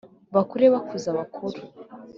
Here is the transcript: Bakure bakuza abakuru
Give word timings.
Bakure 0.35 0.65
bakuza 0.73 1.07
abakuru 1.11 1.59